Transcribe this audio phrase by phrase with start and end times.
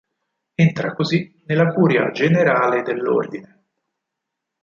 [0.55, 3.65] Entra così nella curia generale dell'Ordine.